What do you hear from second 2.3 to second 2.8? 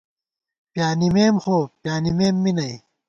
می نئ